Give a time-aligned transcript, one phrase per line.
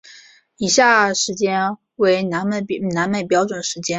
[0.57, 2.61] 以下时间为南美
[3.23, 3.85] 标准时间。